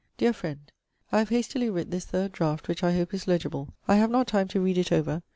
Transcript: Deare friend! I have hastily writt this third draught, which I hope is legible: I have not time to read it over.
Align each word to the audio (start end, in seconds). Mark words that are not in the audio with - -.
Deare 0.17 0.33
friend! 0.33 0.71
I 1.11 1.19
have 1.19 1.29
hastily 1.29 1.67
writt 1.69 1.91
this 1.91 2.05
third 2.05 2.31
draught, 2.31 2.67
which 2.67 2.83
I 2.83 2.93
hope 2.93 3.13
is 3.13 3.27
legible: 3.27 3.75
I 3.87 3.97
have 3.97 4.09
not 4.09 4.25
time 4.25 4.47
to 4.47 4.59
read 4.59 4.79
it 4.79 4.91
over. 4.91 5.21